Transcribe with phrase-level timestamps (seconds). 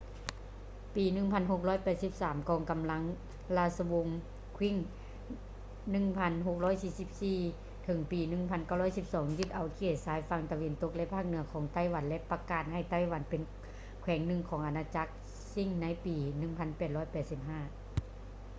[0.95, 3.01] ປີ 1683 ກອງກຳລັງ
[3.57, 4.07] ລາຊະວົງ
[4.57, 4.77] qing
[5.93, 6.83] 1644-1912
[9.39, 13.41] ຍຶດເອົາເຂດຊາຍຝັ່ງຕາເວັນຕົກ ແລະ ພາກເໜືອຂອງໄຕ້ຫວັນ ແລະ ປະກາດໃຫ້ໄຕ້ຫວັນເປັນ
[14.01, 15.07] ແຂວງໜຶ່ງຂອງອານາຈັກ
[15.53, 16.15] ຊິງໃນປີ
[17.15, 17.79] 1885